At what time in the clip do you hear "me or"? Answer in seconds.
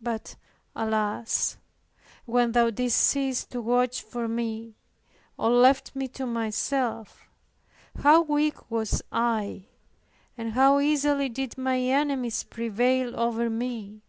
4.26-5.50